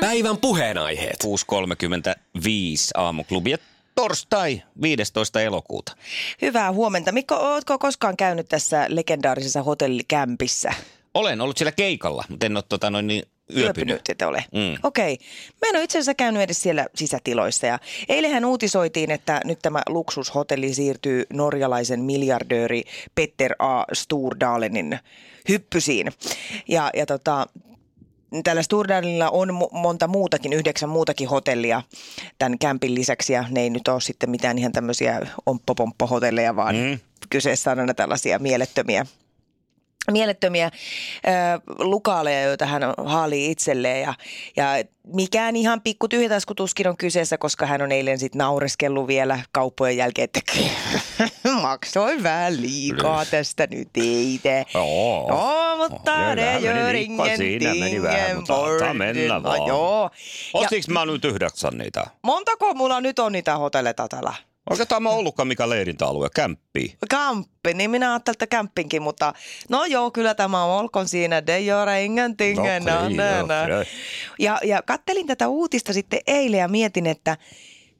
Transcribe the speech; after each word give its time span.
Päivän 0.00 0.36
puheenaiheet. 0.36 1.16
6.35 1.24 1.30
aamuklubi 2.94 3.50
ja 3.50 3.58
torstai 3.94 4.62
15. 4.82 5.40
elokuuta. 5.40 5.96
Hyvää 6.42 6.72
huomenta. 6.72 7.12
Mikko, 7.12 7.34
ootko 7.34 7.78
koskaan 7.78 8.16
käynyt 8.16 8.48
tässä 8.48 8.86
legendaarisessa 8.88 9.62
hotellikämpissä? 9.62 10.72
Olen 11.14 11.40
ollut 11.40 11.56
siellä 11.58 11.72
keikalla, 11.72 12.24
mutta 12.28 12.46
en 12.46 12.56
ole 12.56 12.64
tota, 12.68 12.90
noin 12.90 13.06
niin 13.06 13.22
yöpynyt. 13.56 13.66
Yöpynyt, 13.76 14.08
et 14.08 14.22
ole. 14.22 14.44
Mm. 14.52 14.78
Okei. 14.82 15.18
Mä 15.62 15.68
en 15.68 15.76
ole 15.76 15.84
itse 15.84 15.98
asiassa 15.98 16.14
käynyt 16.14 16.42
edes 16.42 16.62
siellä 16.62 16.86
sisätiloissa. 16.94 17.66
Ja 17.66 17.78
eilähän 18.08 18.44
uutisoitiin, 18.44 19.10
että 19.10 19.40
nyt 19.44 19.58
tämä 19.62 19.82
luksushotelli 19.88 20.74
siirtyy 20.74 21.24
norjalaisen 21.32 22.00
miljardööri 22.00 22.82
Petter 23.14 23.54
A. 23.58 23.84
Stordalenin 23.92 24.98
hyppysiin. 25.48 26.12
Ja, 26.68 26.90
ja 26.94 27.06
tota, 27.06 27.46
Tällä 28.44 28.62
Stordalilla 28.62 29.30
on 29.30 29.48
monta 29.72 30.08
muutakin, 30.08 30.52
yhdeksän 30.52 30.88
muutakin 30.88 31.28
hotellia 31.28 31.82
tämän 32.38 32.58
kämpin 32.58 32.94
lisäksi 32.94 33.32
ja 33.32 33.44
ne 33.50 33.60
ei 33.60 33.70
nyt 33.70 33.88
ole 33.88 34.00
sitten 34.00 34.30
mitään 34.30 34.58
ihan 34.58 34.72
tämmöisiä 34.72 35.20
omppopomppohotelleja, 35.46 36.56
vaan 36.56 36.76
mm. 36.76 36.98
kyseessä 37.30 37.72
on 37.72 37.78
aina 37.78 37.94
tällaisia 37.94 38.38
mielettömiä 38.38 39.06
mielettömiä 40.10 40.66
ö, 40.66 41.30
lukaaleja, 41.78 42.42
joita 42.42 42.66
hän 42.66 42.82
haalii 43.04 43.50
itselleen 43.50 44.02
ja, 44.02 44.14
ja 44.56 44.64
mikään 45.06 45.56
ihan 45.56 45.80
pikku 45.80 46.08
tyhjätaskutuskin 46.08 46.88
on 46.88 46.96
kyseessä, 46.96 47.38
koska 47.38 47.66
hän 47.66 47.82
on 47.82 47.92
eilen 47.92 48.18
sitten 48.18 48.38
naureskellut 48.38 49.06
vielä 49.06 49.40
kauppojen 49.52 49.96
jälkeen, 49.96 50.24
että 50.24 50.40
maksoin 51.62 52.22
vähän 52.22 52.62
liikaa 52.62 53.24
tästä 53.24 53.66
nyt 53.70 53.88
itse. 53.96 54.64
Joo. 54.74 55.28
No, 55.30 55.76
mutta 55.76 56.34
ne 56.34 56.46
vähän 56.46 56.62
meni 56.62 56.74
gör 56.74 56.92
nikka 56.92 57.24
ingen 57.24 57.36
siinä, 57.36 57.74
meni 57.74 58.02
vähän, 58.02 58.20
tingen 58.20 58.36
mutta 58.36 58.64
antaa 58.64 58.94
mennä 58.94 59.34
det. 59.34 59.42
vaan. 59.42 59.58
No, 59.58 59.68
joo. 59.68 60.10
Ostiks 60.54 60.88
mä 60.88 61.06
nyt 61.06 61.24
yhdeksän 61.24 61.78
niitä? 61.78 62.04
montako 62.22 62.74
mulla 62.74 63.00
nyt 63.00 63.18
on 63.18 63.32
niitä 63.32 63.56
hotelleita 63.56 64.08
täällä? 64.08 64.34
Oikeastaan 64.70 65.02
mä 65.02 65.10
ollutkaan 65.10 65.48
mikä 65.48 65.68
leirintäalue, 65.68 66.28
kämppi. 66.34 66.96
Kämppi, 67.10 67.74
niin 67.74 67.90
minä 67.90 68.12
ajattelin, 68.12 68.34
että 68.34 68.46
kämppinkin, 68.46 69.02
mutta 69.02 69.32
no 69.68 69.84
joo, 69.84 70.10
kyllä 70.10 70.34
tämä 70.34 70.64
olkoon 70.64 71.08
siinä, 71.08 71.46
de 71.46 71.62
göra 71.64 71.96
ingenting. 71.96 72.58
No, 72.58 72.64
no, 72.64 73.08
no. 73.46 73.80
okei. 73.80 73.92
Ja, 74.38 74.60
ja 74.64 74.82
kattelin 74.82 75.26
tätä 75.26 75.48
uutista 75.48 75.92
sitten 75.92 76.20
eilen 76.26 76.58
ja 76.58 76.68
mietin, 76.68 77.06
että 77.06 77.36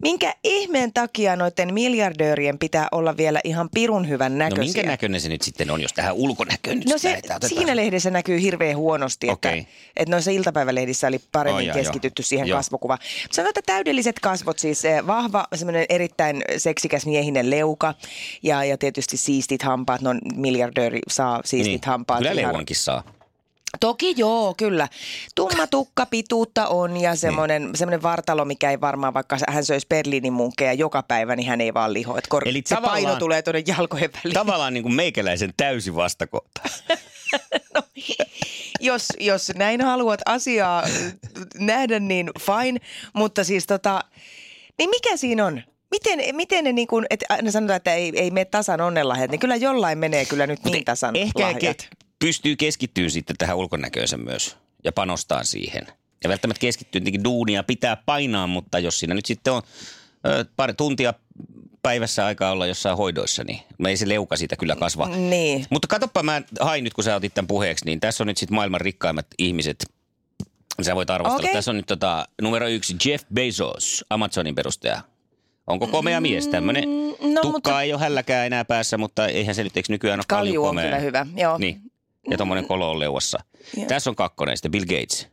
minkä 0.05 0.35
ihmeen 0.45 0.93
takia 0.93 1.37
noiden 1.37 1.75
miljardöörien 1.75 2.59
pitää 2.59 2.89
olla 2.93 3.17
vielä 3.17 3.41
ihan 3.45 3.69
pirun 3.75 4.09
hyvän 4.09 4.33
No 4.33 4.39
näköisiä. 4.39 4.65
minkä 4.65 4.83
näköinen 4.91 5.21
se 5.21 5.29
nyt 5.29 5.43
sitten 5.43 5.71
on, 5.71 5.81
jos 5.81 5.93
tähän 5.93 6.15
ulkonäköön 6.15 6.79
nyt 6.79 6.89
No 6.89 6.99
se, 6.99 7.09
lähdetään? 7.09 7.37
Otetaan 7.37 7.59
siinä 7.59 7.77
lehdessä 7.77 8.11
näkyy 8.11 8.41
hirveän 8.43 8.77
huonosti, 8.77 9.27
että, 9.31 9.49
Okei. 9.49 9.67
että 9.97 10.11
noissa 10.11 10.31
iltapäivälehdissä 10.31 11.07
oli 11.07 11.21
paremmin 11.33 11.71
Oh, 11.71 11.77
keskitytty 11.77 12.21
joo. 12.21 12.27
siihen 12.27 12.49
Joo. 12.49 12.59
kasvokuvaan. 12.59 12.99
Sanotaan, 13.31 13.51
että 13.59 13.73
täydelliset 13.73 14.21
kasvot, 14.21 14.59
siis 14.59 14.85
eh, 14.85 15.07
vahva, 15.07 15.47
semmoinen 15.55 15.87
erittäin 15.89 16.43
seksikäs 16.57 17.07
miehinen 17.07 17.51
leuka 17.51 17.95
ja, 18.43 18.65
ja 18.65 18.79
tietysti 18.79 19.17
siistit 19.17 19.63
hampaat. 19.63 20.01
No 20.01 20.11
miljardööri 20.37 21.01
saa 21.09 21.41
siistit 21.45 21.85
hampaat. 21.85 22.21
Niin. 22.21 22.29
Kyllä 22.31 22.41
ihan- 22.41 22.53
leuankin 22.53 22.77
saa. 22.77 23.03
Toki 23.81 24.15
joo, 24.17 24.55
kyllä. 24.57 24.89
Tumma 25.35 25.67
tukka 25.67 26.07
pituutta 26.07 26.69
on 26.69 26.97
ja 26.97 27.17
semmoinen, 27.17 27.63
Niin. 27.63 27.77
semmoinen 27.77 28.03
vartalo, 28.03 28.45
mikä 28.45 28.71
ei 28.71 28.81
varmaan, 28.81 29.15
vaikka 29.15 29.37
hän 29.49 29.65
söisi 29.65 29.87
Berliinin 29.87 30.33
munkkeja 30.33 30.73
joka 30.73 31.03
päivä, 31.03 31.37
niin 31.37 31.49
hän 31.49 31.61
ei 31.61 31.75
vaan 31.75 31.93
liho. 31.93 32.19
Et 32.19 32.27
kor- 32.29 32.49
Eli 32.49 32.63
se 32.67 32.77
paino 32.83 33.17
tulee 33.17 33.43
tuonne 33.43 33.63
jalkojen 33.67 34.11
väliin. 34.13 34.35
Tavallaan 34.35 34.75
niin 34.75 34.83
kuin 34.83 34.95
meikäläisen 34.95 35.53
täysi 35.57 35.95
vastakohta. 35.95 36.61
jos, 38.81 39.09
jos 39.21 39.53
näin 39.57 39.81
haluat 39.81 40.21
asiaa 40.27 40.83
äh, 40.83 40.91
nähdä, 41.59 41.99
niin 42.01 42.31
fine. 42.41 42.81
Mutta 43.13 43.45
siis 43.45 43.67
tota, 43.67 44.01
niin 44.79 44.91
mikä 44.91 45.17
siinä 45.17 45.47
on? 45.47 45.63
Miten, 45.91 46.37
miten 46.37 46.65
ne 46.65 46.73
niin 46.73 46.89
kuin, 46.89 47.07
että 47.11 47.27
aina 47.29 47.51
sanotaan, 47.51 47.77
että 47.77 47.95
ei, 47.95 48.13
ei 48.17 48.31
mene 48.31 48.45
tasan 48.45 48.81
onnenlahjat, 48.81 49.31
niin 49.31 49.39
kyllä 49.41 49.57
jollain 49.57 49.99
menee 49.99 50.25
kyllä 50.25 50.47
nyt 50.47 50.65
niin 50.65 50.85
tasan 50.85 51.17
Ehkä 51.17 51.41
lahjat. 51.43 51.83
ke- 51.83 52.04
pystyy 52.25 52.57
keskittyä 52.57 53.09
sitten 53.09 53.37
tähän 53.37 53.57
ulkonäköönsä 53.57 54.17
myös 54.17 54.57
ja 54.85 54.93
panostaa 54.93 55.45
siihen. 55.45 55.87
Ja 56.25 56.31
välttämättä 56.31 56.61
keskittyy 56.61 57.01
tietenkin 57.01 57.25
duunia, 57.25 57.63
pitää 57.63 57.97
painaa, 57.97 58.47
mutta 58.47 58.79
jos 58.79 58.99
siinä 58.99 59.15
nyt 59.15 59.27
sitten 59.27 59.53
on 59.53 59.63
ö, 60.27 60.45
pari 60.57 60.75
tuntia 60.75 61.15
päivässä 61.83 62.27
aikaa 62.27 62.53
olla 62.53 62.67
jossain 62.67 62.97
hoidoissa, 62.97 63.45
niin 63.45 63.61
me 63.79 63.89
ei 63.91 63.97
se 63.97 64.09
leuka 64.09 64.37
siitä 64.37 64.57
kyllä 64.57 64.77
kasva. 64.77 65.09
Niin. 65.09 65.67
Mutta 65.71 65.89
katsoppa, 65.89 66.23
mä 66.23 66.43
hain 66.61 66.85
nyt, 66.85 66.95
kun 66.95 67.05
sä 67.05 67.17
otit 67.17 67.35
tämän 67.35 67.47
puheeksi, 67.49 67.85
niin 67.85 68.01
tässä 68.01 68.23
on 68.23 68.27
nyt 68.27 68.39
sitten 68.39 68.55
maailman 68.55 68.81
rikkaimmat 68.81 69.27
ihmiset. 69.39 69.87
Sä 70.83 70.95
voit 70.95 71.11
arvostella. 71.11 71.41
Okei. 71.41 71.53
Tässä 71.55 71.71
on 71.71 71.77
nyt 71.77 71.87
tota, 71.87 72.29
numero 72.43 72.69
yksi 72.69 72.97
Jeff 73.05 73.25
Bezos, 73.35 74.05
Amazonin 74.11 74.55
perustaja. 74.55 75.01
Onko 75.67 75.87
komea 75.87 76.21
mies 76.21 76.49
tämmöinen? 76.49 76.85
no, 77.09 77.41
Tukkaa 77.43 77.51
mutta- 77.53 77.83
ei 77.83 77.93
ole 77.93 78.01
hälläkään 78.01 78.47
enää 78.47 78.65
päässä, 78.65 78.99
mutta 78.99 79.27
eihän 79.27 79.55
se 79.55 79.65
nyt 79.65 79.77
eikö 79.77 79.93
nykyään 79.93 80.21
ole 80.21 80.25
Kalju 80.29 80.63
on 80.65 80.69
komea. 80.69 80.85
kyllä 80.85 80.99
hyvä, 80.99 81.27
joo. 81.37 81.59
Niin. 81.59 81.81
Ja 82.31 82.37
tommonen 82.39 82.67
kolo 82.67 82.91
on 82.91 82.99
leuassa. 82.99 83.39
Joo. 83.77 83.87
Tässä 83.87 84.11
on 84.11 84.17
kakkonen 84.17 84.57
sitten 84.57 84.71
Bill 84.71 84.85
Gates. 84.85 85.29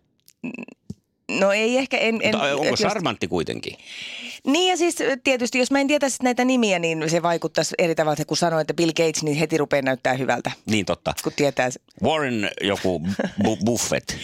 No 1.40 1.52
ei 1.52 1.78
ehkä, 1.78 1.98
en... 1.98 2.20
en 2.24 2.36
Mutta 2.36 2.52
onko 2.52 2.64
et 2.64 2.70
jos- 2.72 2.80
charmantti 2.80 3.28
kuitenkin? 3.28 3.78
Niin 4.48 4.70
ja 4.70 4.78
siis 4.78 4.96
tietysti, 5.24 5.58
jos 5.60 5.72
mä 5.72 5.80
en 5.80 5.88
tietäisi 5.88 6.24
näitä 6.24 6.46
nimiä, 6.46 6.80
niin 6.80 7.10
se 7.10 7.22
vaikuttaisi 7.22 7.76
eri 7.78 7.96
tavalla, 7.96 8.14
että 8.14 8.26
kun 8.26 8.38
sanoo, 8.38 8.60
että 8.60 8.74
Bill 8.74 8.92
Gates, 8.92 9.24
niin 9.24 9.38
heti 9.38 9.58
rupeaa 9.58 9.82
näyttää 9.82 10.14
hyvältä, 10.14 10.52
Niin 10.66 10.86
totta. 10.86 11.14
kun 11.24 11.34
tietää. 11.36 11.72
se. 11.72 11.80
Warren 12.04 12.50
joku 12.62 13.02
bu- 13.44 13.66
Buffett. 13.66 14.10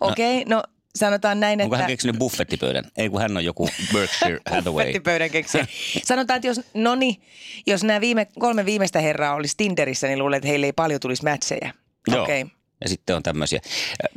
Okei, 0.00 0.42
okay, 0.42 0.44
no 0.56 0.62
sanotaan 0.96 1.40
näin, 1.40 1.60
Onko 1.62 1.74
että... 1.74 1.82
hän 1.82 1.92
keksinyt 1.92 2.18
buffettipöydän? 2.18 2.84
Ei 2.96 3.08
kun 3.08 3.20
hän 3.20 3.36
on 3.36 3.44
joku 3.44 3.68
Berkshire 3.92 4.38
Hathaway. 4.50 4.84
Buffettipöydän 4.84 5.30
keksiä. 5.30 5.66
Sanotaan, 6.04 6.36
että 6.36 6.46
jos, 6.46 6.60
no 6.74 6.94
niin, 6.94 7.22
jos 7.66 7.84
nämä 7.84 8.00
viime, 8.00 8.26
kolme 8.38 8.64
viimeistä 8.66 9.00
herraa 9.00 9.34
olisi 9.34 9.54
Tinderissä, 9.56 10.06
niin 10.06 10.18
luulen, 10.18 10.36
että 10.36 10.48
heille 10.48 10.66
ei 10.66 10.72
paljon 10.72 11.00
tulisi 11.00 11.22
matcheja. 11.24 11.72
Joo. 12.08 12.22
Okay. 12.22 12.44
Ja 12.80 12.88
sitten 12.88 13.16
on 13.16 13.22
tämmöisiä. 13.22 13.60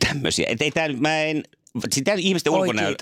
tämmöisiä. 0.08 0.46
Et 0.50 0.62
ei 0.62 0.72
tää, 0.72 0.88
nyt- 0.88 1.00
mä 1.00 1.22
en, 1.22 1.44
sitä 1.92 2.14
ihmisten 2.14 2.53
ulkonäön 2.53 2.96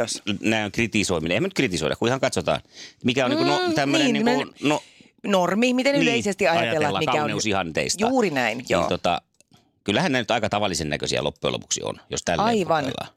kritisoiminen. 0.71 1.31
Eihän 1.31 1.43
me 1.43 1.47
nyt 1.47 1.53
kritisoida, 1.53 1.95
kun 1.95 2.07
ihan 2.07 2.19
katsotaan, 2.19 2.61
mikä 3.03 3.25
on 3.25 3.31
mm, 3.31 3.37
niinku 3.37 3.53
no, 3.53 3.73
tämmöinen 3.75 4.13
niin, 4.13 4.25
niin, 4.25 4.37
niinku, 4.37 4.53
mä- 4.61 4.69
no, 4.69 4.83
Normi, 5.23 5.73
miten 5.73 5.93
niin, 5.93 6.03
yleisesti 6.03 6.47
ajatellaan, 6.47 6.99
mikä 7.01 7.11
on... 7.11 7.17
kauneusihanteista. 7.17 8.07
Juuri 8.07 8.29
näin, 8.29 8.65
joo. 8.69 8.81
Niin, 8.81 8.89
tota, 8.89 9.21
kyllähän 9.83 10.11
ne 10.11 10.19
nyt 10.19 10.31
aika 10.31 10.49
tavallisen 10.49 10.89
näköisiä 10.89 11.23
loppujen 11.23 11.53
lopuksi 11.53 11.81
on, 11.83 11.95
jos 12.09 12.21
tälleen 12.21 12.47
Aivan. 12.47 12.83
kokeillaan. 12.83 13.15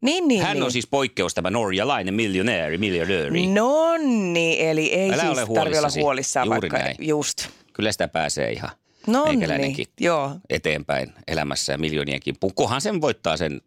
Niin, 0.00 0.28
niin, 0.28 0.42
Hän 0.42 0.56
niin. 0.56 0.62
on 0.62 0.72
siis 0.72 0.86
poikkeus 0.86 1.34
tämä 1.34 1.50
norjalainen 1.50 2.14
miljonääri, 2.14 2.78
miljardööri. 2.78 3.46
No 3.46 3.96
niin, 4.32 4.68
eli 4.68 4.92
ei 4.94 5.12
Älä 5.12 5.22
siis 5.22 5.38
ole 5.38 5.54
tarvitse 5.54 5.78
olla 5.78 5.88
huolissaan 6.00 6.46
Juuri 6.46 6.60
vaikka 6.60 6.78
näin. 6.78 6.96
just. 6.98 7.48
Kyllä 7.72 7.92
sitä 7.92 8.08
pääsee 8.08 8.52
ihan 8.52 8.70
No 8.70 8.76
meikäläinenkin 9.06 9.86
niin, 9.86 10.06
joo. 10.06 10.36
eteenpäin 10.50 11.12
elämässä 11.28 11.72
ja 11.72 11.78
miljoonien 11.78 12.20
kimppuun. 12.20 12.54
Kohan 12.54 12.80
sen 12.80 13.00
voittaa 13.00 13.36
sen 13.36 13.60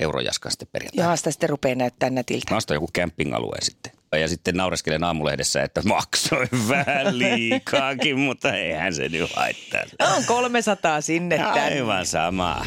eurojaskan 0.00 0.52
sitten 0.52 0.68
perjantaina. 0.72 1.04
Jaha, 1.04 1.16
sitä 1.16 1.30
sitten 1.30 1.48
rupeaa 1.48 1.74
näyttää 1.74 2.10
nätiltä. 2.10 2.50
Mä 2.50 2.56
ostan 2.56 2.74
joku 2.74 2.88
camping-alueen 2.98 3.64
sitten. 3.64 3.92
Ja 4.12 4.28
sitten 4.28 4.56
naureskelen 4.56 5.04
aamulehdessä, 5.04 5.62
että 5.62 5.82
maksoin 5.82 6.48
vähän 6.68 7.18
liikaakin, 7.18 8.18
mutta 8.18 8.54
eihän 8.54 8.94
se 8.94 9.08
nyt 9.08 9.32
haittaa. 9.34 9.82
On 10.16 10.24
300 10.24 11.00
sinne 11.00 11.36
tänne. 11.36 11.60
Aivan 11.60 12.06
sama. 12.06 12.66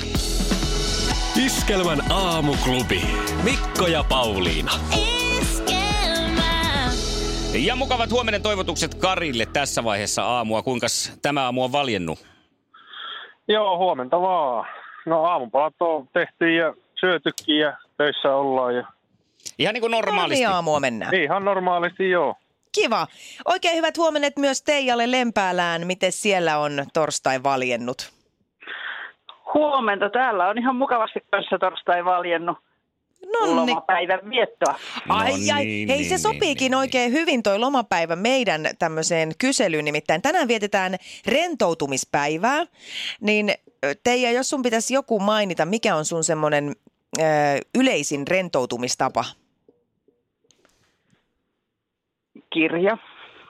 Iskelmän 1.45 2.11
aamuklubi. 2.11 3.01
Mikko 3.43 3.87
ja 3.87 4.03
Pauliina. 4.03 4.71
Ja 7.53 7.75
mukavat 7.75 8.11
huomenen 8.11 8.41
toivotukset 8.43 8.95
Karille 8.95 9.45
tässä 9.45 9.83
vaiheessa 9.83 10.23
aamua. 10.23 10.61
Kuinka 10.61 10.87
tämä 11.21 11.43
aamu 11.43 11.63
on 11.63 11.71
valjennut? 11.71 12.19
Joo, 13.47 13.77
huomenta 13.77 14.21
vaan. 14.21 14.67
No 15.05 15.23
aamupalat 15.23 15.73
on 15.79 16.07
tehty 16.13 16.53
ja 16.55 16.73
syötykin 16.99 17.57
ja 17.59 17.77
töissä 17.97 18.35
ollaan 18.35 18.75
ja 18.75 18.83
Ihan 19.59 19.73
niin 19.73 19.81
kuin 19.81 19.91
No 19.91 19.97
normaalisti. 19.97 20.43
niin, 20.43 20.49
aamua 20.49 20.79
mennään. 20.79 21.13
ihan 21.13 21.45
normaalisti 21.45 22.09
joo. 22.09 22.35
Kiva. 22.81 23.07
Oikein 23.45 23.75
hyvät 23.77 23.97
huomenet 23.97 24.37
myös 24.37 24.61
Teijalle 24.63 25.11
Lempäälään. 25.11 25.87
Miten 25.87 26.11
siellä 26.11 26.57
on 26.57 26.85
torstai 26.93 27.43
valjennut? 27.43 28.11
Huomenta. 29.53 30.09
Täällä 30.09 30.47
on 30.47 30.57
ihan 30.57 30.75
mukavasti 30.75 31.19
kanssa 31.31 31.57
torstai 31.59 32.05
valjennut 32.05 32.57
No 33.25 33.45
niin. 33.45 33.55
lomapäivän 33.55 34.29
viettoa. 34.29 34.75
Ai, 35.09 35.31
No 35.31 35.55
ai. 35.55 35.65
niin, 35.65 35.87
Hei, 35.87 35.97
niin, 35.97 36.03
se 36.03 36.09
niin, 36.09 36.19
sopiikin 36.19 36.71
niin, 36.71 36.75
oikein 36.75 37.11
hyvin 37.11 37.43
toi 37.43 37.59
lomapäivä 37.59 38.15
meidän 38.15 38.61
tämmöiseen 38.79 39.31
kyselyyn. 39.37 39.85
Nimittäin 39.85 40.21
tänään 40.21 40.47
vietetään 40.47 40.95
rentoutumispäivää. 41.27 42.65
Niin 43.21 43.53
Teija, 44.03 44.31
jos 44.31 44.49
sun 44.49 44.61
pitäisi 44.61 44.93
joku 44.93 45.19
mainita, 45.19 45.65
mikä 45.65 45.95
on 45.95 46.05
sun 46.05 46.23
semmoinen 46.23 46.75
ö, 47.19 47.21
yleisin 47.75 48.27
rentoutumistapa? 48.27 49.25
Kirja 52.53 52.97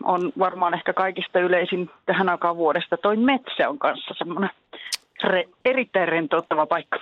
on 0.03 0.33
varmaan 0.39 0.73
ehkä 0.73 0.93
kaikista 0.93 1.39
yleisin 1.39 1.89
tähän 2.05 2.29
aikaan 2.29 2.57
vuodesta. 2.57 2.97
Toi 2.97 3.17
metsä 3.17 3.69
on 3.69 3.79
kanssa 3.79 4.13
semmoinen 4.17 4.49
re- 5.23 5.49
erittäin 5.65 6.07
rentouttava 6.07 6.65
paikka. 6.65 6.99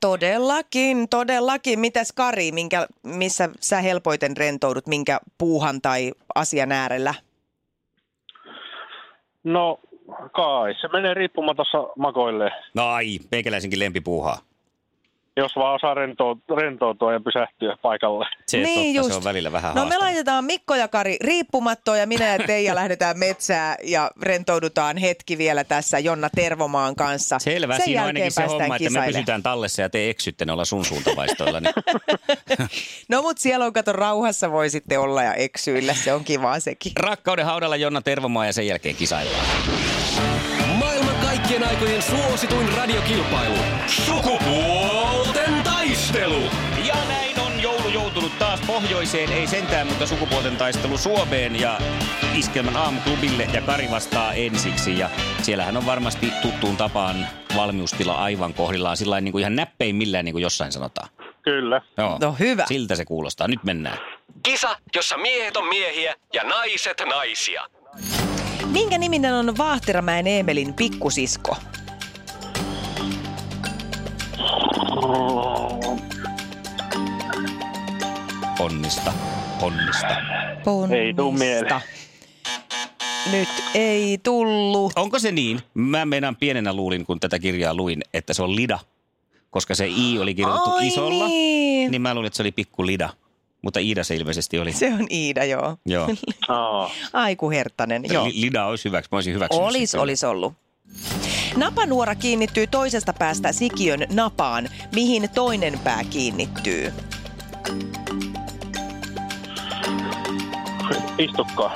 Todellakin, 0.00 1.08
todellakin. 1.08 1.80
Mitäs 1.80 2.12
Kari, 2.12 2.52
minkä, 2.52 2.86
missä 3.02 3.48
sä 3.60 3.80
helpoiten 3.80 4.36
rentoudut, 4.36 4.86
minkä 4.86 5.20
puuhan 5.38 5.80
tai 5.82 6.12
asian 6.34 6.72
äärellä? 6.72 7.14
No 9.44 9.80
kai, 10.32 10.74
se 10.80 10.88
menee 10.88 11.14
riippumaan 11.14 11.56
tuossa 11.56 11.78
makoille. 11.98 12.50
No 12.74 12.86
ai, 12.86 13.18
meikäläisenkin 13.30 13.78
lempipuuhaa. 13.78 14.38
Jos 15.38 15.56
vaan 15.56 15.74
osaa 15.74 15.94
rentoutua, 15.94 16.56
rentoutua 16.56 17.12
ja 17.12 17.20
pysähtyä 17.20 17.76
paikalle. 17.82 18.26
Se, 18.46 18.58
Niin 18.58 18.96
totta, 18.96 18.96
just. 19.06 19.10
se 19.10 19.16
on 19.16 19.24
välillä 19.24 19.52
vähän 19.52 19.68
No 19.68 19.74
me 19.74 19.80
haastavaa. 19.80 20.04
laitetaan 20.06 20.44
Mikko 20.44 20.74
ja 20.74 20.88
Kari 20.88 21.16
riippumattoon 21.24 21.98
ja 21.98 22.06
minä 22.06 22.26
ja 22.28 22.38
Teija 22.46 22.74
lähdetään 22.80 23.18
metsään 23.18 23.76
ja 23.84 24.10
rentoudutaan 24.22 24.96
hetki 24.96 25.38
vielä 25.38 25.64
tässä 25.64 25.98
Jonna 25.98 26.28
Tervomaan 26.36 26.96
kanssa. 26.96 27.38
Selvä, 27.38 27.76
Sen 27.76 27.84
siinä 27.84 28.02
on 28.02 28.06
jälkeen 28.06 28.22
ainakin 28.24 28.32
se 28.32 28.42
homma, 28.46 28.76
että 28.76 28.90
me 28.90 29.06
pysytään 29.06 29.42
tallessa 29.42 29.82
ja 29.82 29.90
te 29.90 30.10
eksytte 30.10 30.44
noilla 30.44 30.64
sun 30.64 30.84
suuntavaistoilla. 30.84 31.60
Niin 31.60 31.74
No 33.08 33.22
mut 33.22 33.38
siellä 33.38 33.64
on 33.64 33.72
kato 33.72 33.92
rauhassa 33.92 34.52
voi 34.52 34.70
sitten 34.70 35.00
olla 35.00 35.22
ja 35.22 35.34
eksyillä, 35.34 35.94
se 35.94 36.12
on 36.12 36.24
kiva 36.24 36.60
sekin. 36.60 36.92
rakkauden 37.00 37.44
haudalla 37.46 37.76
Jonna 37.76 38.00
Tervomaa 38.02 38.46
ja 38.46 38.52
sen 38.52 38.66
jälkeen 38.66 38.96
kisaillaan. 38.96 39.46
Maailman 40.78 41.14
kaikkien 41.24 41.68
aikojen 41.68 42.02
suosituin 42.02 42.68
radiokilpailu. 42.76 43.54
Sukupuolten 43.86 44.95
taistelu. 46.12 46.42
Ja 46.84 46.94
näin 47.08 47.40
on 47.40 47.62
joulu 47.62 47.88
joutunut 47.88 48.38
taas 48.38 48.60
pohjoiseen, 48.66 49.32
ei 49.32 49.46
sentään, 49.46 49.86
mutta 49.86 50.06
sukupuolten 50.06 50.56
taistelu 50.56 50.98
Suomeen 50.98 51.60
ja 51.60 51.78
Iskelmän 52.34 52.76
aamuklubille 52.76 53.48
ja 53.52 53.62
Kari 53.62 53.90
vastaa 53.90 54.32
ensiksi. 54.32 54.98
Ja 54.98 55.10
siellähän 55.42 55.76
on 55.76 55.86
varmasti 55.86 56.32
tuttuun 56.42 56.76
tapaan 56.76 57.26
valmiustila 57.56 58.14
aivan 58.14 58.54
kohdillaan, 58.54 58.96
sillä 58.96 59.20
niin 59.20 59.32
kuin 59.32 59.40
ihan 59.40 59.56
näppeimmillään, 59.56 60.24
niin 60.24 60.32
kuin 60.32 60.42
jossain 60.42 60.72
sanotaan. 60.72 61.08
Kyllä. 61.42 61.82
Joo. 61.96 62.18
No 62.20 62.32
hyvä. 62.32 62.64
Siltä 62.68 62.96
se 62.96 63.04
kuulostaa. 63.04 63.48
Nyt 63.48 63.64
mennään. 63.64 63.98
Kisa, 64.42 64.76
jossa 64.94 65.16
miehet 65.16 65.56
on 65.56 65.68
miehiä 65.68 66.14
ja 66.32 66.44
naiset 66.44 67.02
naisia. 67.08 67.62
Minkä 68.66 68.98
niminen 68.98 69.34
on 69.34 69.58
Vaahtiramäen 69.58 70.26
Eemelin 70.26 70.74
pikkusisko? 70.74 71.56
Onnista, 78.66 79.12
onnista. 79.62 80.16
Ei 80.96 81.14
tuu 81.14 81.32
mieleen. 81.32 81.66
Ponnista. 81.68 81.80
Nyt 83.32 83.48
ei 83.74 84.18
tullut. 84.22 84.92
Onko 84.96 85.18
se 85.18 85.32
niin? 85.32 85.60
Mä 85.74 86.04
meinaan 86.04 86.36
pienenä 86.36 86.72
luulin, 86.72 87.06
kun 87.06 87.20
tätä 87.20 87.38
kirjaa 87.38 87.74
luin, 87.74 88.02
että 88.14 88.34
se 88.34 88.42
on 88.42 88.56
Lida. 88.56 88.78
Koska 89.50 89.74
se 89.74 89.86
I 89.86 90.18
oli 90.18 90.34
kirjoitettu 90.34 90.70
Ai 90.70 90.86
isolla, 90.86 91.26
niin. 91.26 91.90
niin 91.90 92.02
mä 92.02 92.14
luulin, 92.14 92.26
että 92.26 92.36
se 92.36 92.42
oli 92.42 92.52
pikku 92.52 92.86
Lida. 92.86 93.08
Mutta 93.62 93.80
Iida 93.80 94.04
se 94.04 94.16
ilmeisesti 94.16 94.58
oli. 94.58 94.72
Se 94.72 94.94
on 94.94 95.06
Iida, 95.10 95.44
joo. 95.44 95.76
Joo. 95.86 96.08
Aa. 96.48 96.90
Aiku 97.12 97.50
Herttanen, 97.50 98.02
joo. 98.12 98.24
Li- 98.24 98.40
Lida 98.40 98.66
olisi 98.66 98.84
hyväksi. 98.84 99.08
Mä 99.12 99.16
olisin 99.16 99.34
hyväksynyt 99.34 99.66
Olis, 99.68 99.94
olis 99.94 100.24
ollut. 100.24 100.54
Napanuora 101.56 102.14
kiinnittyy 102.14 102.66
toisesta 102.66 103.12
päästä 103.12 103.52
sikiön 103.52 104.06
napaan. 104.12 104.68
Mihin 104.94 105.30
toinen 105.34 105.78
pää 105.84 106.04
kiinnittyy? 106.04 106.92
Istukkaa. 111.18 111.74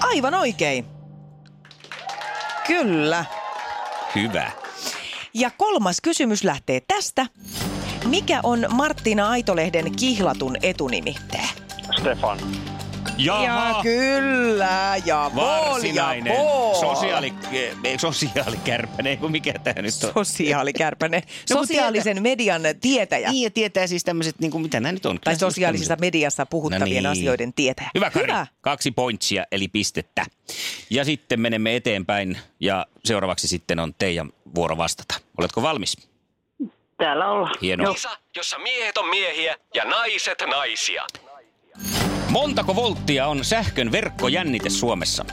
Aivan 0.00 0.34
oikein. 0.34 0.84
Kyllä. 2.66 3.24
Hyvä. 4.14 4.50
Ja 5.34 5.50
kolmas 5.56 6.00
kysymys 6.00 6.44
lähtee 6.44 6.80
tästä. 6.88 7.26
Mikä 8.08 8.40
on 8.42 8.66
Marttina 8.70 9.28
Aitolehden 9.28 9.96
kihlatun 9.96 10.56
etunimi? 10.62 11.14
Stefan. 12.00 12.38
Ja 13.18 13.74
kyllä, 13.82 14.94
ja 15.06 15.30
vol, 15.34 15.42
ja 15.42 15.70
Varsinainen 15.70 16.36
sosiaali, 16.80 17.32
eh, 17.84 17.98
sosiaalikärpäne, 18.00 19.16
kun 19.16 19.30
mikä 19.30 19.52
tämä 19.52 19.82
nyt 19.82 19.94
on? 20.04 20.12
Sosiaalikärpäne. 20.14 21.22
No, 21.50 21.56
kun 21.56 21.66
Sosiaalisen 21.66 22.22
median 22.22 22.62
tietäjä. 22.80 23.30
Niin, 23.30 23.44
ja 23.44 23.50
tietää 23.50 23.86
siis 23.86 24.04
tämmöiset, 24.04 24.38
niin 24.38 24.50
kuin, 24.50 24.62
mitä 24.62 24.80
nämä 24.80 24.92
nyt 24.92 25.06
on? 25.06 25.18
Tai 25.24 25.36
sosiaalisessa 25.36 25.96
mediassa 26.00 26.46
puhuttavien 26.46 27.02
No 27.04 27.12
niin. 27.12 27.20
asioiden 27.20 27.52
tietäjä. 27.52 27.90
Hyvä 27.94 28.10
Kari, 28.10 28.26
Hyvä. 28.26 28.46
kaksi 28.60 28.90
pointsia 28.90 29.44
eli 29.52 29.68
pistettä. 29.68 30.26
Ja 30.90 31.04
sitten 31.04 31.40
menemme 31.40 31.76
eteenpäin 31.76 32.38
ja 32.60 32.86
seuraavaksi 33.04 33.48
sitten 33.48 33.78
on 33.78 33.94
teidän 33.98 34.30
vuoro 34.54 34.76
vastata. 34.76 35.14
Oletko 35.38 35.62
valmis? 35.62 35.96
Täällä 36.96 37.30
ollaan. 37.30 37.54
Hienoa. 37.62 37.94
Kisa, 37.94 38.18
jossa 38.36 38.58
miehet 38.58 38.98
on 38.98 39.08
miehiä 39.08 39.56
ja 39.74 39.84
naiset 39.84 40.38
naisia. 40.50 41.04
Montako 42.30 42.76
volttia 42.76 43.26
on 43.26 43.44
sähkön 43.44 43.92
verkkojännite 43.92 44.70
Suomessa? 44.70 45.24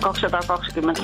220. 0.00 1.02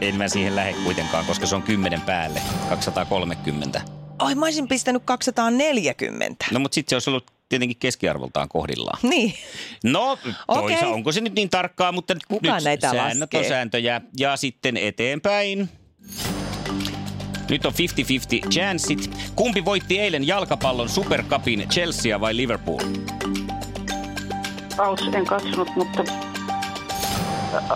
En 0.00 0.16
mä 0.16 0.28
siihen 0.28 0.56
lähde 0.56 0.72
kuitenkaan, 0.84 1.24
koska 1.24 1.46
se 1.46 1.54
on 1.56 1.62
10 1.62 2.00
päälle, 2.00 2.40
230. 2.68 3.80
Oi, 4.22 4.34
mä 4.34 4.44
olisin 4.46 4.68
pistänyt 4.68 5.02
240. 5.04 6.44
No 6.50 6.60
mutta 6.60 6.74
sitten 6.74 6.90
se 6.90 6.96
olisi 6.96 7.10
ollut 7.10 7.30
tietenkin 7.48 7.76
keskiarvoltaan 7.76 8.48
kohdillaan. 8.48 8.98
Niin. 9.02 9.34
No, 9.84 10.18
toisa, 10.26 10.38
Okei. 10.48 10.92
onko 10.92 11.12
se 11.12 11.20
nyt 11.20 11.34
niin 11.34 11.50
tarkkaa, 11.50 11.92
mutta 11.92 12.14
Kuka 12.28 12.54
nyt 12.54 12.64
näitä 12.64 12.90
säännöt 12.90 13.20
laskee? 13.34 13.40
on 13.40 13.46
sääntöjä. 13.46 14.00
Ja 14.18 14.36
sitten 14.36 14.76
eteenpäin. 14.76 15.68
Nyt 17.50 17.66
on 17.66 17.72
50-50 17.72 18.48
chanssit. 18.50 19.10
Kumpi 19.34 19.64
voitti 19.64 20.00
eilen 20.00 20.26
jalkapallon 20.26 20.88
Supercupin, 20.88 21.68
Chelsea 21.68 22.20
vai 22.20 22.36
Liverpool? 22.36 22.80
Aus, 24.78 25.00
en 25.12 25.26
katsonut, 25.26 25.68
mutta 25.76 26.04
äh, 27.54 27.70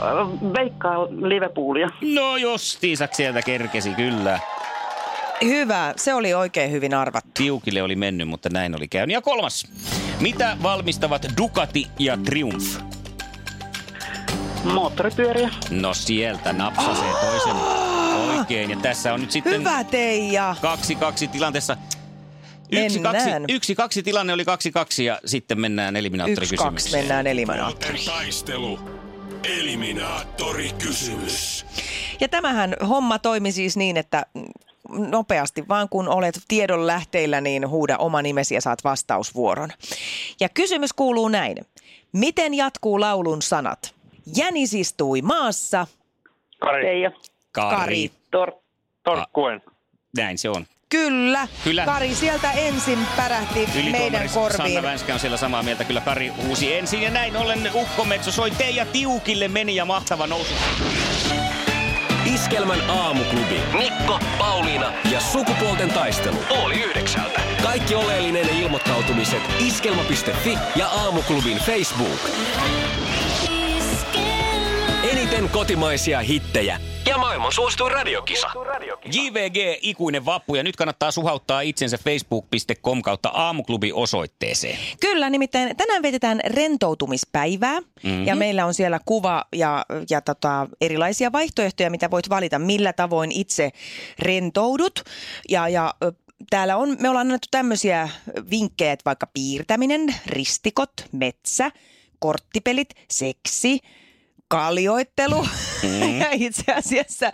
veikkaa 0.58 1.04
Liverpoolia. 1.04 1.88
No 2.14 2.36
justiinsa 2.36 3.08
sieltä 3.12 3.42
kerkesi 3.42 3.94
kyllä. 3.94 4.40
Hyvä, 5.44 5.94
se 5.96 6.14
oli 6.14 6.34
oikein 6.34 6.70
hyvin 6.72 6.94
arvattu. 6.94 7.30
Tiukille 7.34 7.82
oli 7.82 7.96
mennyt, 7.96 8.28
mutta 8.28 8.48
näin 8.52 8.76
oli 8.76 8.88
käynyt. 8.88 9.14
Ja 9.14 9.20
kolmas. 9.20 9.66
Mitä 10.20 10.56
valmistavat 10.62 11.26
Ducati 11.36 11.86
ja 11.98 12.16
Triumph? 12.16 12.82
Moottoripyöriä. 14.64 15.50
No 15.70 15.94
sieltä 15.94 16.52
napsasee 16.52 17.12
toisen 17.12 17.87
oikein. 18.48 18.70
Ja 18.70 18.76
tässä 18.76 19.14
on 19.14 19.20
nyt 19.20 19.30
sitten 19.30 19.60
Hyvä 19.60 19.84
Teija. 19.84 20.56
kaksi 20.62 20.94
kaksi 20.94 21.28
tilanteessa. 21.28 21.76
Yksi 22.72 22.98
kaksi, 23.00 23.28
yksi 23.48 23.74
kaksi 23.74 24.02
tilanne 24.02 24.32
oli 24.32 24.44
kaksi 24.44 24.72
kaksi 24.72 25.04
ja 25.04 25.18
sitten 25.24 25.60
mennään 25.60 25.96
Yksi, 25.96 26.00
eliminaattorikysymykseen. 26.00 26.72
kaksi, 26.72 26.96
mennään 26.96 27.26
eliminaattoriin. 27.26 28.04
taistelu. 28.06 28.78
Eliminaattorikysymys. 29.58 31.66
Ja 32.20 32.28
tämähän 32.28 32.74
homma 32.88 33.18
toimi 33.18 33.52
siis 33.52 33.76
niin, 33.76 33.96
että 33.96 34.26
nopeasti 34.88 35.68
vaan 35.68 35.88
kun 35.88 36.08
olet 36.08 36.40
tiedon 36.48 36.86
lähteillä, 36.86 37.40
niin 37.40 37.68
huuda 37.68 37.98
oma 37.98 38.22
nimesi 38.22 38.54
ja 38.54 38.60
saat 38.60 38.84
vastausvuoron. 38.84 39.70
Ja 40.40 40.48
kysymys 40.48 40.92
kuuluu 40.92 41.28
näin. 41.28 41.56
Miten 42.12 42.54
jatkuu 42.54 43.00
laulun 43.00 43.42
sanat? 43.42 43.94
Jänis 44.36 44.74
istui 44.74 45.22
maassa. 45.22 45.86
Kari. 46.60 47.02
Kari. 47.52 47.76
Kari. 47.76 48.10
Tor. 48.30 48.52
Torkkuen. 49.02 49.62
Näin 50.16 50.38
se 50.38 50.48
on. 50.48 50.66
Kyllä. 50.88 51.48
Kyllä. 51.64 51.84
Kari 51.84 52.14
sieltä 52.14 52.52
ensin 52.52 52.98
pärähti 53.16 53.68
meidän 53.74 53.88
Ylituomari 53.88 54.28
korviin. 54.34 54.56
Sanna 54.56 54.82
Vänskä 54.82 55.14
on 55.14 55.20
siellä 55.20 55.36
samaa 55.36 55.62
mieltä. 55.62 55.84
Kyllä 55.84 56.00
Kari 56.00 56.28
huusi 56.28 56.74
ensin 56.74 57.02
ja 57.02 57.10
näin 57.10 57.36
ollen 57.36 57.70
Ukkometso 57.74 58.32
soi 58.32 58.50
Teija 58.50 58.86
Tiukille 58.86 59.48
meni 59.48 59.76
ja 59.76 59.84
mahtava 59.84 60.26
nousu. 60.26 60.54
Iskelmän 62.34 62.90
aamuklubi. 62.90 63.60
Mikko, 63.78 64.18
Pauliina 64.38 64.92
ja 65.12 65.20
sukupuolten 65.20 65.88
taistelu. 65.88 66.36
Oli 66.50 66.82
yhdeksältä. 66.82 67.40
Kaikki 67.62 67.94
oleellinen 67.94 68.48
ilmoittautumiset 68.48 69.42
iskelma.fi 69.58 70.58
ja 70.76 70.88
aamuklubin 70.88 71.58
Facebook. 71.58 72.20
Eniten 75.28 75.48
kotimaisia 75.48 76.20
hittejä 76.20 76.80
ja 77.06 77.18
maailman 77.18 77.52
suosituin 77.52 77.92
radiokisa. 77.92 78.50
JVG 79.12 79.78
ikuinen 79.82 80.24
vappu 80.24 80.54
ja 80.54 80.62
nyt 80.62 80.76
kannattaa 80.76 81.10
suhauttaa 81.10 81.60
itsensä 81.60 81.98
facebook.com 81.98 83.02
kautta 83.02 83.28
aamuklubi 83.28 83.92
osoitteeseen. 83.92 84.78
Kyllä, 85.00 85.30
nimittäin 85.30 85.76
tänään 85.76 86.02
vietetään 86.02 86.40
rentoutumispäivää 86.44 87.80
mm-hmm. 87.80 88.26
ja 88.26 88.36
meillä 88.36 88.66
on 88.66 88.74
siellä 88.74 89.00
kuva 89.04 89.44
ja, 89.54 89.86
ja 90.10 90.20
tota, 90.20 90.66
erilaisia 90.80 91.32
vaihtoehtoja, 91.32 91.90
mitä 91.90 92.10
voit 92.10 92.28
valita, 92.30 92.58
millä 92.58 92.92
tavoin 92.92 93.32
itse 93.32 93.70
rentoudut. 94.18 95.04
Ja, 95.48 95.68
ja 95.68 95.94
täällä 96.50 96.76
on, 96.76 96.96
me 97.00 97.08
ollaan 97.08 97.26
annettu 97.26 97.48
tämmöisiä 97.50 98.08
vinkkejä, 98.50 98.92
että 98.92 99.04
vaikka 99.04 99.26
piirtäminen, 99.26 100.14
ristikot, 100.26 100.92
metsä, 101.12 101.70
korttipelit, 102.18 102.90
seksi, 103.10 103.80
kaljoittelu. 104.48 105.46
Mm. 105.82 106.20
ja 106.20 106.26
itse 106.32 106.72
asiassa 106.72 107.32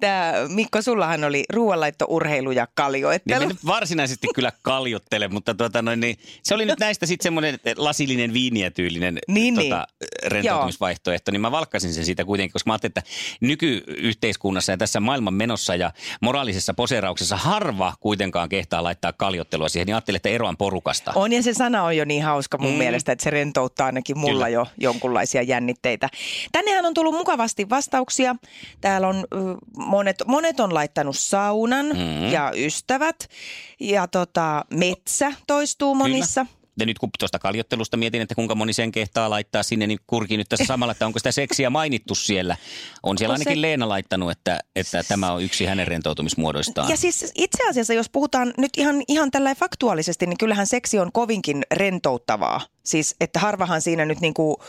tämä, 0.00 0.32
Mikko, 0.48 0.82
sullahan 0.82 1.24
oli 1.24 1.44
ruoanlaitto, 1.52 2.04
urheilu 2.08 2.50
ja 2.50 2.56
Ja 2.60 2.68
kaljoittelu. 2.74 3.40
me 3.40 3.46
nyt 3.46 3.66
varsinaisesti 3.66 4.26
kyllä 4.34 4.52
kaljottele, 4.62 5.28
mutta 5.28 5.54
tuota 5.54 5.82
noin, 5.82 6.00
niin, 6.00 6.16
se 6.42 6.54
oli 6.54 6.66
nyt 6.66 6.78
näistä 6.80 7.06
sitten 7.06 7.22
semmoinen 7.22 7.58
lasillinen 7.76 8.32
viiniä 8.32 8.70
tyylinen 8.70 9.18
Niin, 9.28 9.54
tota, 9.54 9.86
rentoutumisvaihtoehto, 10.26 11.30
niin 11.30 11.40
mä 11.40 11.50
valkkasin 11.50 11.94
sen 11.94 12.04
siitä 12.04 12.24
kuitenkin, 12.24 12.52
koska 12.52 12.70
mä 12.70 12.74
ajattelin, 12.74 12.90
että 12.90 13.02
nykyyhteiskunnassa 13.40 14.72
ja 14.72 14.76
tässä 14.76 15.00
maailman 15.00 15.34
menossa 15.34 15.74
ja 15.74 15.92
moraalisessa 16.20 16.74
poseerauksessa 16.74 17.36
harva 17.36 17.94
kuitenkaan 18.00 18.48
kehtaa 18.48 18.82
laittaa 18.82 19.12
kaljottelua 19.12 19.68
siihen, 19.68 19.86
niin 19.86 19.94
ajattelin, 19.94 20.16
että 20.16 20.28
eroan 20.28 20.56
porukasta. 20.56 21.12
On 21.14 21.32
ja 21.32 21.42
se 21.42 21.54
sana 21.54 21.82
on 21.82 21.96
jo 21.96 22.04
niin 22.04 22.24
hauska 22.24 22.58
mun 22.58 22.72
mm. 22.72 22.78
mielestä, 22.78 23.12
että 23.12 23.24
se 23.24 23.30
rentouttaa 23.30 23.86
ainakin 23.86 24.18
mulla 24.18 24.32
Kyllä. 24.32 24.48
jo 24.48 24.66
jonkunlaisia 24.80 25.42
jännitteitä. 25.42 26.08
Tännehän 26.56 26.86
on 26.86 26.94
tullut 26.94 27.14
mukavasti 27.14 27.68
vastauksia. 27.70 28.36
Täällä 28.80 29.08
on 29.08 29.24
monet, 29.76 30.16
monet 30.26 30.60
on 30.60 30.74
laittanut 30.74 31.16
saunan 31.18 31.86
Mm. 31.86 31.98
mm. 31.98 32.32
ja 32.32 32.52
ystävät 32.56 33.28
ja 33.80 34.08
tota, 34.08 34.64
metsä 34.70 35.32
toistuu 35.46 35.94
monissa. 35.94 36.44
Kyllä. 36.44 36.56
Ja 36.80 36.86
nyt 36.86 36.98
kun 36.98 37.08
tuosta 37.18 37.38
kaljottelusta 37.38 37.96
mietin, 37.96 38.22
että 38.22 38.34
kuinka 38.34 38.54
moni 38.54 38.72
sen 38.72 38.92
kehtaa 38.92 39.30
laittaa 39.30 39.62
sinne, 39.62 39.86
niin 39.86 39.98
kurki 40.06 40.36
nyt 40.36 40.48
tässä 40.48 40.64
samalla, 40.72 40.92
että 40.92 41.06
onko 41.06 41.18
sitä 41.18 41.32
seksiä 41.32 41.70
mainittu 41.70 42.14
siellä. 42.14 42.56
On 43.02 43.18
siellä 43.18 43.32
ainakin 43.32 43.56
se- 43.56 43.60
Leena 43.62 43.88
laittanut, 43.88 44.30
että, 44.30 44.60
että 44.76 45.02
tämä 45.02 45.32
on 45.32 45.42
yksi 45.42 45.64
hänen 45.66 45.86
rentoutumismuodoistaan. 45.88 46.90
Ja 46.90 46.96
siis 46.96 47.32
itse 47.34 47.68
asiassa, 47.68 47.94
jos 47.94 48.10
puhutaan 48.10 48.54
nyt 48.58 48.70
ihan, 48.76 49.02
ihan 49.08 49.30
tällä 49.30 49.54
faktuaalisesti, 49.54 50.26
niin 50.26 50.38
kyllähän 50.38 50.66
seksi 50.66 50.98
on 50.98 51.12
kovinkin 51.12 51.62
rentouttavaa. 51.72 52.60
Siis, 52.86 53.16
että 53.20 53.40
harvahan 53.40 53.82
siinä 53.82 54.04
nyt 54.04 54.20
niinku, 54.20 54.62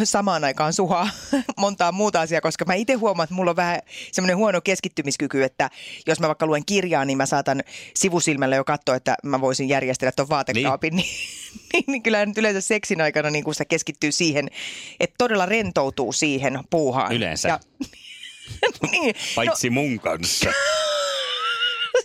ö, 0.00 0.04
samaan 0.04 0.44
aikaan 0.44 0.72
suhaa 0.72 1.08
montaa 1.56 1.92
muuta 1.92 2.20
asiaa, 2.20 2.40
koska 2.40 2.64
mä 2.64 2.74
itse 2.74 2.92
huomaan, 2.94 3.24
että 3.24 3.34
mulla 3.34 3.50
on 3.50 3.56
vähän 3.56 3.80
semmoinen 4.12 4.36
huono 4.36 4.60
keskittymiskyky, 4.60 5.44
että 5.44 5.70
jos 6.06 6.20
mä 6.20 6.26
vaikka 6.26 6.46
luen 6.46 6.66
kirjaa, 6.66 7.04
niin 7.04 7.18
mä 7.18 7.26
saatan 7.26 7.62
sivusilmällä 7.94 8.56
jo 8.56 8.64
katsoa, 8.64 8.94
että 8.94 9.16
mä 9.22 9.40
voisin 9.40 9.68
järjestellä 9.68 10.12
tuon 10.12 10.28
vaatekaapin. 10.28 10.96
Niin. 10.96 11.08
Niin, 11.72 11.84
niin 11.86 12.02
kyllä 12.02 12.26
nyt 12.26 12.38
yleensä 12.38 12.60
seksin 12.60 13.00
aikana 13.00 13.30
niin 13.30 13.44
kun 13.44 13.54
sitä 13.54 13.64
keskittyy 13.64 14.12
siihen, 14.12 14.48
että 15.00 15.14
todella 15.18 15.46
rentoutuu 15.46 16.12
siihen 16.12 16.58
puuhaan. 16.70 17.12
Yleensä. 17.12 17.48
Ja, 17.48 17.60
niin. 18.90 19.14
Paitsi 19.34 19.70
mun 19.70 20.00
kanssa. 20.00 20.50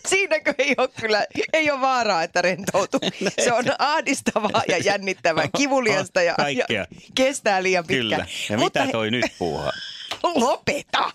Siinäkö 0.08 0.54
ei 0.58 0.74
ole 0.78 0.88
kyllä, 1.00 1.26
ei 1.52 1.70
ole 1.70 1.80
vaaraa, 1.80 2.22
että 2.22 2.42
rentoutuu. 2.42 3.00
Se 3.44 3.52
on 3.52 3.64
ahdistavaa 3.78 4.62
ja 4.68 4.78
jännittävää, 4.78 5.48
kivuliasta 5.56 6.22
ja, 6.22 6.34
ja 6.68 6.86
kestää 7.14 7.62
liian 7.62 7.86
pitkään. 7.86 8.08
Kyllä. 8.08 8.26
Ja 8.50 8.58
mitä 8.58 8.86
toi 8.92 9.10
nyt 9.10 9.26
puuhaa? 9.38 9.72
Lopeta! 10.22 11.10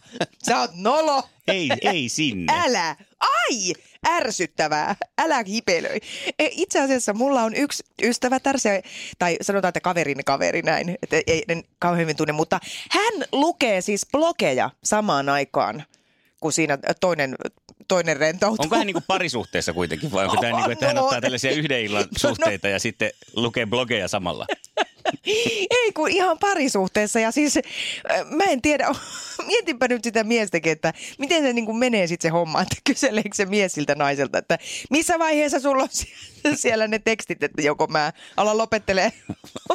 Sä 0.45 0.59
oot 0.59 0.71
nolo! 0.75 1.29
Ei, 1.47 1.69
ei 1.81 2.09
sinne. 2.09 2.53
Älä! 2.65 2.95
Ai! 3.19 3.73
Ärsyttävää. 4.07 4.95
Älä 5.17 5.43
hipelöi. 5.47 5.99
E, 6.39 6.47
Itse 6.51 6.81
asiassa 6.81 7.13
mulla 7.13 7.43
on 7.43 7.55
yksi 7.55 7.83
ystävätär, 8.03 8.59
se, 8.59 8.83
tai 9.19 9.37
sanotaan, 9.41 9.69
että 9.69 9.79
kaverin 9.79 10.25
kaveri 10.25 10.61
näin, 10.61 10.97
että 11.03 11.21
ei 11.27 11.43
en 11.47 11.63
kauheammin 11.79 12.15
tunne, 12.15 12.33
mutta 12.33 12.59
hän 12.91 13.13
lukee 13.31 13.81
siis 13.81 14.05
blogeja 14.11 14.69
samaan 14.83 15.29
aikaan, 15.29 15.83
kun 16.41 16.53
siinä 16.53 16.77
toinen, 17.01 17.35
toinen 17.87 18.17
rentoutuu. 18.17 18.63
Onko 18.63 18.75
hän 18.75 18.85
niinku 18.87 19.03
parisuhteessa 19.07 19.73
kuitenkin 19.73 20.11
vai 20.11 20.25
onko 20.25 20.41
tämä 20.41 20.53
niinku, 20.53 20.71
että 20.71 20.87
hän 20.87 20.95
No, 20.95 21.03
ottaa 21.03 21.21
tällaisia 21.21 21.51
yhden 21.51 21.81
illan 21.81 22.03
no. 22.03 22.07
suhteita 22.29 22.67
ja 22.67 22.79
sitten 22.79 23.11
lukee 23.35 23.65
blogeja 23.65 24.07
samalla? 24.07 24.45
Ei 25.71 25.91
kun 25.95 26.09
ihan 26.09 26.37
parisuhteessa 26.39 27.19
ja 27.19 27.31
siis 27.31 27.57
äh, 27.57 27.63
mä 28.29 28.43
en 28.43 28.61
tiedä, 28.61 28.87
mietinpä 29.47 29.87
nyt 29.87 30.03
sitä 30.03 30.23
miestäkin, 30.23 30.71
että 30.71 30.93
miten 31.17 31.43
se 31.43 31.53
niin 31.53 31.65
kuin 31.65 31.77
menee 31.77 32.07
sitten 32.07 32.29
se 32.29 32.31
homma, 32.31 32.61
että 32.61 32.75
kyseleekö 32.83 33.29
se 33.33 33.45
mies 33.45 33.73
siltä 33.73 33.95
naiselta, 33.95 34.37
että 34.37 34.57
missä 34.89 35.19
vaiheessa 35.19 35.59
sulla 35.59 35.83
on 35.83 35.89
sie- 35.91 36.55
siellä 36.55 36.87
ne 36.87 36.99
tekstit, 36.99 37.43
että 37.43 37.61
joko 37.61 37.87
mä 37.87 38.13
alan 38.37 38.57
lopettelee 38.57 39.13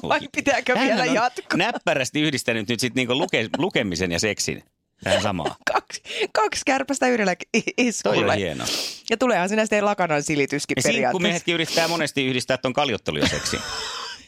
vai 0.02 0.20
pitääkö 0.36 0.76
Hänhän 0.78 0.98
vielä 1.04 1.14
jatkaa. 1.14 1.58
näppärästi 1.58 2.20
yhdistänyt 2.20 2.68
nyt 2.68 2.80
sitten 2.80 3.00
niinku 3.00 3.18
luke, 3.18 3.48
lukemisen 3.58 4.12
ja 4.12 4.20
seksin 4.20 4.62
tähän 5.04 5.22
samaan. 5.22 5.54
Kaksi, 5.72 6.02
kaksi 6.32 6.62
kärpästä 6.66 7.08
yhdellä 7.08 7.32
i- 7.32 7.62
Toi 7.62 7.62
on 7.76 7.86
iskulla. 7.88 8.32
hieno. 8.32 8.64
Ja 9.10 9.16
tuleehan 9.16 9.48
sinä 9.48 9.64
sitten 9.64 9.84
lakanan 9.84 10.22
silityskin 10.22 10.74
Ja 10.76 10.82
periaatteessa. 10.82 11.08
sinkkumiehetkin 11.10 11.54
yrittää 11.54 11.88
monesti 11.88 12.26
yhdistää 12.26 12.56
ton 12.58 12.72
kaljottelu 12.72 13.18
ja 13.22 13.26
seksi. 13.28 13.56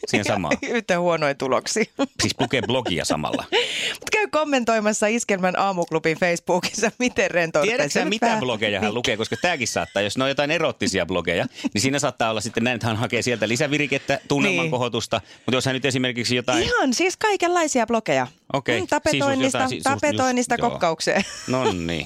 Siihen 0.07 0.25
samaan. 0.25 0.57
Yhtä 0.61 0.99
huonoin 0.99 1.37
tuloksi. 1.37 1.91
Siis 2.21 2.35
lukee 2.39 2.61
blogia 2.67 3.05
samalla. 3.05 3.45
Mut 3.89 4.09
käy 4.11 4.27
kommentoimassa 4.31 5.07
Iskelmän 5.07 5.59
aamuklubin 5.59 6.17
Facebookissa, 6.19 6.91
miten 6.99 7.31
rentoudutaan. 7.31 7.77
Tiedätkö 7.77 7.99
sä, 7.99 8.05
mitä 8.05 8.25
vähän- 8.25 8.39
blogeja 8.39 8.79
hän 8.81 8.93
lukee? 8.93 9.17
Koska 9.17 9.35
tämäkin 9.41 9.67
saattaa, 9.67 10.01
jos 10.01 10.17
ne 10.17 10.23
on 10.23 10.29
jotain 10.29 10.51
erottisia 10.51 11.05
blogeja, 11.05 11.45
niin 11.73 11.81
siinä 11.81 11.99
saattaa 11.99 12.29
olla 12.29 12.41
sitten 12.41 12.63
näin, 12.63 12.75
että 12.75 12.87
hän 12.87 12.95
hakee 12.95 13.21
sieltä 13.21 13.47
lisävirikettä, 13.47 14.19
tunnelman 14.27 14.63
Niin. 14.63 14.71
kohotusta. 14.71 15.21
Mutta 15.37 15.57
jos 15.57 15.65
hän 15.65 15.73
nyt 15.73 15.85
esimerkiksi 15.85 16.35
jotain... 16.35 16.63
Ihan, 16.63 16.93
siis 16.93 17.17
kaikenlaisia 17.17 17.85
blogeja. 17.87 18.27
Okei, 18.55 18.81
Mm, 18.81 18.87
tapetoinnista, 18.87 19.57
jotain, 19.57 19.69
sisus- 19.69 19.83
tapetoinnista 19.83 20.55
just- 20.55 20.61
kokkaukseen. 20.61 21.23
No 21.47 21.71
niin. 21.71 22.05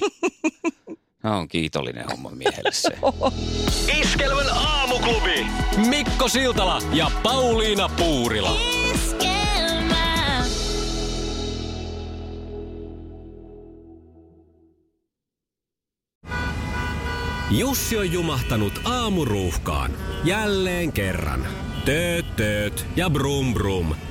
No, 1.22 1.38
on 1.38 1.48
kiitollinen 1.48 2.04
homma 2.10 2.30
miehelle 2.30 2.72
se. 2.72 2.88
Iskelmän 4.00 4.50
aamuklubi. 4.56 5.46
Mikko 5.88 6.28
Siltala 6.28 6.82
ja 6.92 7.10
Pauliina 7.22 7.88
Puurila. 7.88 8.56
Jussi 17.50 17.96
on 17.96 18.12
jumahtanut 18.12 18.80
aamuruuhkaan. 18.84 19.90
Jälleen 20.24 20.92
kerran. 20.92 21.46
Tööt, 21.84 22.36
tööt 22.36 22.86
ja 22.96 23.10
brum 23.10 23.54
brum. 23.54 23.94